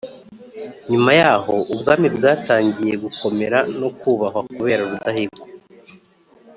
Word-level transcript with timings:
Nyuma 0.89 1.11
y'aho 1.19 1.53
ubwami 1.73 2.07
bwatangiye 2.15 2.93
gukomera 3.03 3.57
no 3.79 3.89
kubahwa 3.99 4.41
kubera 4.55 4.81
Rudahigwa 4.91 5.43